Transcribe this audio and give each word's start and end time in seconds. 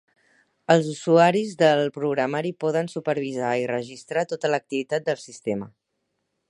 Els 0.75 0.87
usuaris 0.93 1.51
del 1.59 1.81
programari 1.97 2.53
poden 2.65 2.91
supervisar 2.95 3.53
i 3.65 3.69
registrar 3.75 4.27
tota 4.35 4.53
l'activitat 4.55 5.09
del 5.11 5.23
sistema. 5.29 5.71